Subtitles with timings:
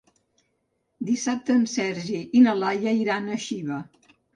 [1.11, 3.85] Dissabte en Sergi i na Laia iran a Xiva.